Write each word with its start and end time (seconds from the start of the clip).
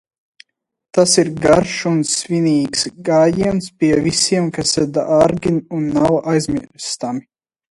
Tas 0.97 1.11
ir 1.23 1.27
garš 1.43 1.73
un 1.91 1.99
svinīgs 2.13 2.87
gājiens 3.09 3.69
pie 3.83 3.91
visiem, 4.09 4.49
kas 4.57 4.75
dārgi 4.97 5.55
un 5.81 5.89
nav 5.99 6.19
aizmirstami. 6.33 7.25